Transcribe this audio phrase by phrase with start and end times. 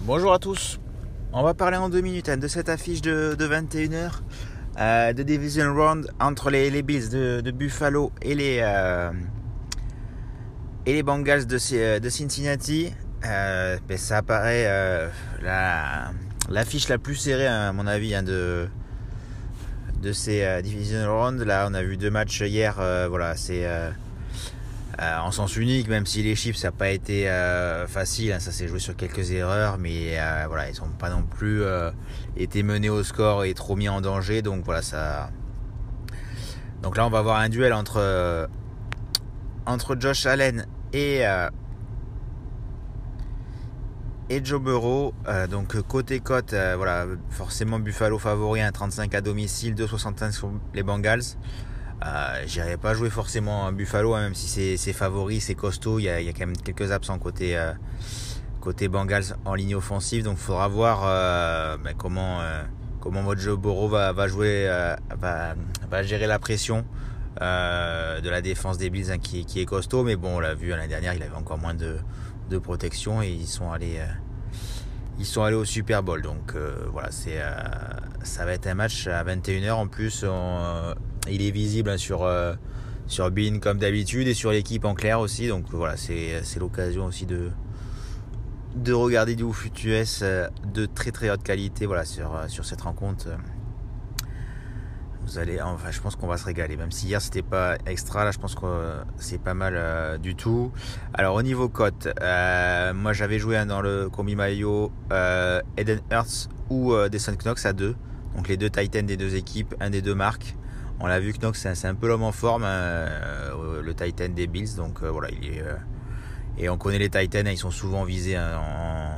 [0.00, 0.78] Bonjour à tous.
[1.32, 4.10] On va parler en deux minutes hein, de cette affiche de, 21h
[4.78, 9.10] euh, de Division Round entre les, les Bills de, Buffalo et les, euh,
[10.86, 12.92] et les Bengals de euh, Cincinnati.
[13.26, 14.68] Euh, ben, ça apparaît
[16.48, 18.68] l'affiche la, plus serrée à mon avis hein, de,
[20.02, 21.40] de ces Division Round.
[21.40, 22.74] Là on a vu deux matchs hier.
[23.08, 23.66] voilà, c'est
[25.00, 28.38] euh, en sens unique, même si les chiffres ça n'a pas été euh, facile, hein,
[28.38, 31.64] ça s'est joué sur quelques erreurs, mais euh, voilà, ils n'ont pas non plus
[32.36, 35.30] été menés au score et trop mis en danger, donc voilà ça.
[36.82, 38.48] Donc là on va avoir un duel entre
[39.66, 41.24] entre Josh Allen et
[44.30, 45.14] et Joe Burrow.
[45.50, 51.22] donc côté cote, voilà, forcément Buffalo favori, 35 à domicile, 2,65 sur les Bengals.
[52.04, 55.98] Euh, J'irai pas jouer forcément Buffalo, hein, même si c'est favori, c'est costaud.
[55.98, 57.72] Il y, a, quand même quelques absents côté, euh,
[58.60, 60.24] côté Bengals en ligne offensive.
[60.24, 62.62] Donc il faudra voir euh, ben, comment, euh,
[63.00, 66.84] comment votre Boro va, va jouer, euh, va, gérer la pression
[67.40, 70.04] de la défense des Bills hein, qui, est costaud.
[70.04, 71.96] Mais bon, on l'a vu l'année dernière, il avait encore moins de,
[72.50, 74.00] de protection et ils sont allés
[75.18, 76.22] ils sont allés au Super Bowl.
[76.22, 76.54] Donc
[76.92, 77.40] voilà, c'est
[78.22, 80.24] ça va être un match à 21h en plus.
[81.28, 82.54] Il est visible hein, sur, euh,
[83.06, 85.48] sur Bean comme d'habitude et sur l'équipe en clair aussi.
[85.48, 87.50] Donc voilà, c'est l'occasion aussi de,
[88.76, 92.82] de regarder du foot US euh, de très très haute qualité voilà, euh, sur cette
[92.82, 93.28] rencontre.
[95.26, 96.76] Vous allez, enfin, je pense qu'on va se régaler.
[96.76, 98.66] Même si hier c'était pas extra, là je pense que
[99.16, 100.70] c'est pas mal du tout.
[101.14, 104.92] Alors au niveau cote, moi j'avais joué hein, dans le combi maillot
[105.76, 107.96] Eden Hurts ou Descent Knox à deux.
[108.36, 110.56] Donc les deux Titans des deux équipes, un des deux marques.
[111.00, 114.46] On l'a vu Knox c'est un peu l'homme en forme, hein, euh, le Titan des
[114.46, 114.76] Bills.
[114.76, 115.74] Donc euh, voilà, il est, euh,
[116.56, 119.13] et on connaît les Titans, hein, ils sont souvent visés en,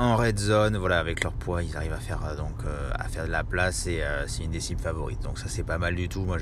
[0.00, 0.76] en, red zone.
[0.76, 2.56] Voilà, avec leur poids, ils arrivent à faire donc
[2.94, 5.22] à faire de la place et c'est une des cibles favorites.
[5.22, 6.22] Donc ça c'est pas mal du tout.
[6.22, 6.38] Moi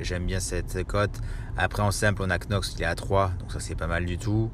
[0.00, 1.18] j'aime bien cette cote.
[1.56, 4.04] Après en simple, on a Knox, il est à 3, donc ça c'est pas mal
[4.04, 4.50] du tout.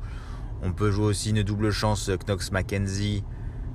[0.62, 3.24] On peut jouer aussi une double chance Knox McKenzie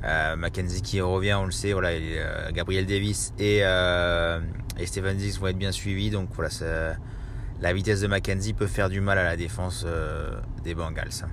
[0.05, 4.39] euh, Mackenzie qui revient, on le sait, voilà, euh, Gabriel Davis et, euh,
[4.77, 6.11] et Diggs vont être bien suivis.
[6.11, 6.49] Donc voilà,
[7.59, 11.25] la vitesse de Mackenzie peut faire du mal à la défense euh, des Bengals.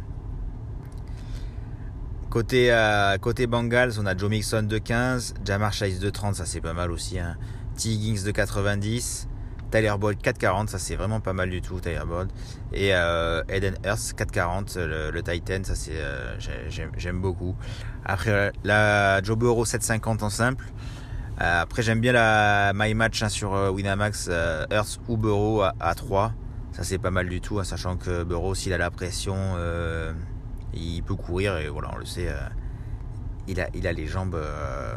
[2.32, 2.74] Côté,
[3.20, 6.72] côté Bengals, on a Joe Mixon de 15, Jamar Chase de 30, ça c'est pas
[6.72, 7.18] mal aussi.
[7.18, 7.36] Hein.
[7.76, 7.90] T.
[7.90, 9.28] Higgins de 90,
[9.70, 12.28] Tyler Boyd 440, ça c'est vraiment pas mal du tout, Tyler Boyd.
[12.72, 16.38] Et euh, Eden Hurst 440, le, Titan, ça c'est euh,
[16.96, 17.54] j'aime beaucoup.
[18.04, 20.64] Après la Joe Burrow 750 en simple.
[21.42, 24.30] Euh, après j'aime bien la My Match hein, sur Winamax
[24.70, 26.32] Hurst ou Burrow à, 3.
[26.72, 29.36] Ça c'est pas mal du tout, hein, sachant que Burrow s'il a la pression,
[30.74, 32.28] il peut courir et voilà on le sait.
[33.48, 34.40] il a, il a les jambes,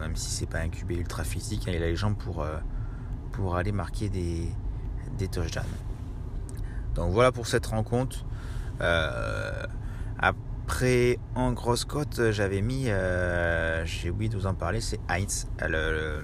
[0.02, 2.46] même si c'est pas un QB ultra physique, hein, il a les jambes pour,
[3.31, 4.50] pour aller marquer des,
[5.18, 5.63] des touchdowns.
[6.96, 8.25] Donc voilà pour cette rencontre.
[8.81, 9.63] Euh,
[10.18, 15.47] après, en grosse cote, j'avais mis, euh, j'ai oublié de vous en parler, c'est Heinz,
[15.62, 16.24] le,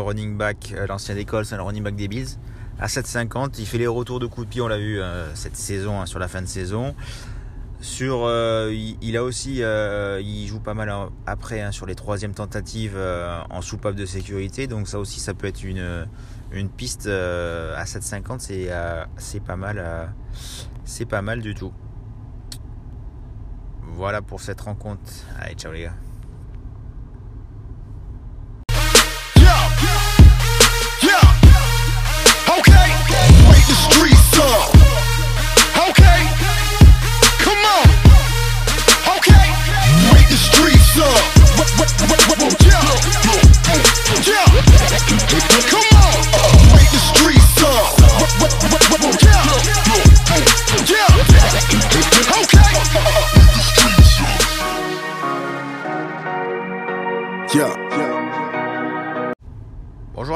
[0.00, 2.38] running back, l'ancien école, c'est le running back des Bills,
[2.78, 3.56] à 7,50.
[3.58, 6.06] Il fait les retours de coups de pied, on l'a vu euh, cette saison, hein,
[6.06, 6.94] sur la fin de saison.
[7.80, 8.30] Sur,
[8.70, 10.92] il, a aussi, il joue pas mal
[11.26, 12.98] après hein, sur les troisièmes tentatives
[13.48, 16.06] en soupape de sécurité, donc ça aussi, ça peut être une
[16.52, 20.06] une piste euh, à 7,50 c'est euh, c'est pas mal euh,
[20.84, 21.72] c'est pas mal du tout.
[23.82, 25.10] Voilà pour cette rencontre.
[25.38, 25.94] Allez ciao les gars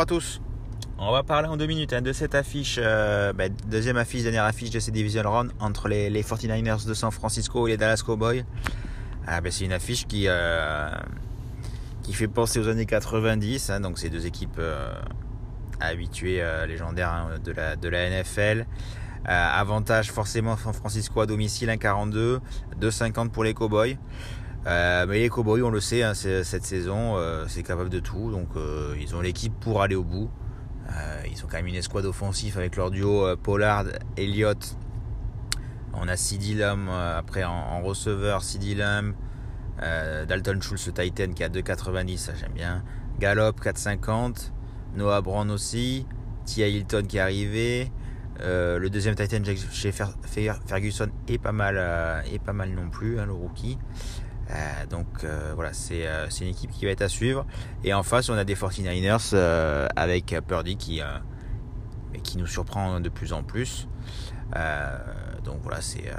[0.06, 0.40] tous.
[0.98, 4.44] On va parler en deux minutes hein, de cette affiche, euh, bah, deuxième affiche, dernière
[4.44, 8.44] affiche de ces Division Round entre les, 49ers de San Francisco et les Dallas Cowboys.
[9.26, 10.90] Ah, bah, c'est une affiche qui, euh,
[12.02, 14.92] qui fait penser aux années 90, hein, donc ces deux équipes euh,
[15.80, 18.66] habituées, légendaires hein, de, la, de la NFL.
[19.26, 22.38] avantage forcément San Francisco à domicile 1,42,
[22.80, 23.96] 2,50 pour les Cowboys.
[24.66, 28.30] Euh, mais les Cowboys, on le sait, hein, cette saison, euh, c'est capable de tout.
[28.30, 30.30] Donc, euh, ils ont l'équipe pour aller au bout.
[31.30, 34.76] ils ont quand même une escouade offensive avec leur duo Pollard, Elliott,
[35.94, 39.14] On a CD Lamb après en, receveur, CD Lamb,
[39.80, 42.84] Dalton Schultz, Titan qui a 2,90, ça j'aime bien.
[43.18, 44.52] Gallop 4,50,
[44.94, 46.06] Noah Brown aussi,
[46.44, 47.90] Tia Hilton qui est arrivé.
[48.40, 51.74] le deuxième Titan chez Ferguson est pas mal,
[52.52, 53.78] mal non plus, hein, le rookie.
[54.50, 57.46] Euh, donc euh, voilà, euh, c'est une équipe qui va être à suivre.
[57.82, 59.34] Et en face, on a des 49ers
[59.96, 61.00] avec Purdy qui,
[62.36, 63.88] nous surprend de plus en plus.
[65.44, 66.10] donc voilà, c'est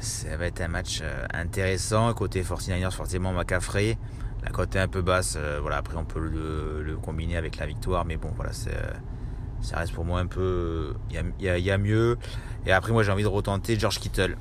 [0.00, 1.02] ça va être un match
[1.32, 2.12] intéressant.
[2.14, 3.98] Côté 49ers, forcément McCaffrey.
[4.44, 8.16] La côté un peu basse, voilà, après on peut le, combiner avec la victoire, mais
[8.16, 10.94] bon, voilà, ça reste pour moi un peu.
[11.10, 12.18] Il y a, mieux.
[12.66, 14.36] Et après, moi j'ai envie de retenter George Kittle.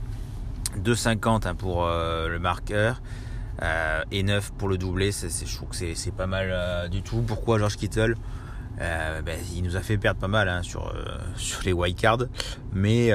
[0.78, 3.02] 2,50 hein, pour euh, le marqueur
[3.62, 5.12] euh, et 9 pour le doublé.
[5.12, 7.22] je trouve que c'est pas mal euh, du tout.
[7.22, 8.16] Pourquoi George Kittle?
[8.78, 10.92] Ben, Il nous a fait perdre pas mal hein, sur,
[11.66, 12.26] les white cards.
[12.74, 13.12] Mais,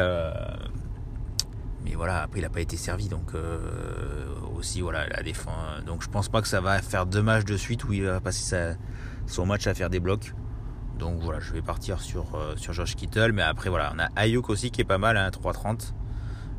[1.85, 3.08] mais voilà, après il n'a pas été servi.
[3.08, 3.32] Donc
[4.56, 5.85] aussi, voilà, la défense.
[5.85, 8.20] Donc je pense pas que ça va faire deux matchs de suite où il va
[8.20, 8.75] passer
[9.26, 10.35] son match à faire des blocs.
[11.00, 12.26] Donc voilà, je vais partir sur,
[12.70, 13.32] George Kittle.
[13.32, 15.93] Mais après, voilà, on a Ayuk aussi qui est pas mal, hein, 3,30.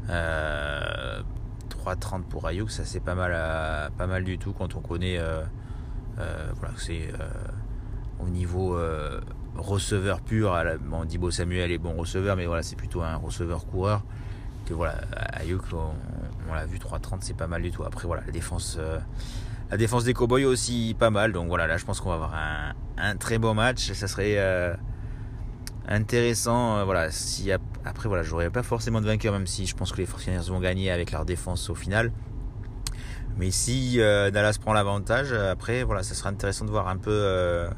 [0.07, 1.23] 3,30 euh,
[2.29, 5.43] pour Ayuk, ça c'est pas mal, euh, pas mal du tout quand on connaît euh,
[6.17, 7.09] voilà, c'est
[8.19, 8.77] au niveau
[9.55, 10.57] receveur pur.
[10.81, 14.03] Bon, Dibo Samuel est bon receveur, mais voilà, c'est plutôt un receveur coureur.
[14.65, 14.95] Que voilà,
[15.33, 17.83] Ayuk, on, l'a vu 3,30, c'est pas mal du tout.
[17.83, 18.79] Après, voilà, la défense,
[19.69, 21.33] la défense des Cowboys aussi pas mal.
[21.33, 22.33] Donc voilà, là, je pense qu'on va avoir
[22.97, 23.91] un, très beau match.
[23.91, 24.39] Ça serait
[25.87, 26.83] intéressant.
[26.83, 27.51] voilà, si
[27.85, 30.59] après, voilà, j'aurais pas forcément de vainqueur, même si je pense que les 49 vont
[30.59, 32.11] gagner avec leur défense au final.
[33.37, 36.97] Mais si euh, Dallas prend l'avantage, euh, après, voilà, ça sera intéressant de voir un
[36.97, 37.69] peu euh,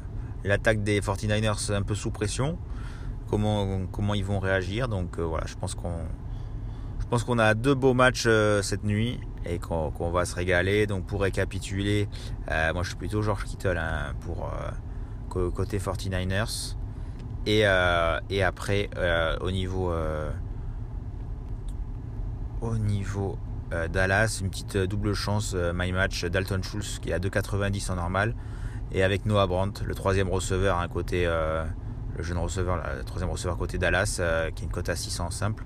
[0.42, 2.58] l'attaque des 49ers un peu sous pression,
[3.28, 4.88] comment, comment ils vont réagir.
[4.88, 5.92] Donc voilà, je pense qu'on
[7.00, 8.28] je pense qu'on a deux beaux matchs
[8.62, 10.86] cette nuit et qu'on va se régaler.
[10.86, 12.08] Donc pour récapituler,
[12.48, 14.48] moi je suis plutôt George Kittle hein, pour
[15.28, 16.76] côté 49ers.
[17.46, 20.30] Et, euh, et après, euh, au niveau, euh,
[22.60, 23.38] au niveau
[23.92, 28.34] Dallas, une petite double chance, my match, Dalton Schultz qui est à 2,90 en normal.
[28.90, 33.56] Et avec Noah Brandt, le troisième receveur, un côté, le jeune receveur, le troisième receveur
[33.56, 34.20] côté Dallas,
[34.56, 35.64] qui est une cote à 600 simple.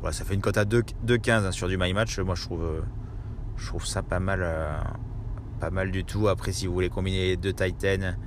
[0.00, 2.18] Voilà, ça fait une cote à 2,15 hein, sur du my match.
[2.18, 2.84] Moi, je trouve,
[3.56, 4.46] je trouve ça pas mal,
[5.60, 6.28] pas mal du tout.
[6.28, 8.18] Après, si vous voulez combiner deux Titans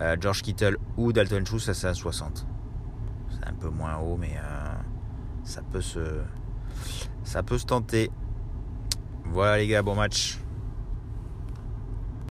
[0.00, 2.46] euh, George Kittle ou Dalton Schultz, ça c'est à 60.
[3.30, 4.74] C'est un peu moins haut, mais euh,
[5.44, 6.22] ça peut se,
[7.22, 8.10] ça peut se tenter.
[9.26, 10.38] Voilà les gars, bon match.